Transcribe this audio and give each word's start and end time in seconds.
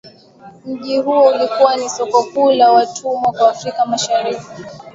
Mji 0.65 0.97
huo 0.99 1.27
ulikuwa 1.29 1.75
ni 1.77 1.89
soko 1.89 2.23
kuu 2.23 2.51
la 2.51 2.71
watumwa 2.71 3.31
kwa 3.33 3.51
Afrika 3.51 3.85
mashariki 3.85 4.45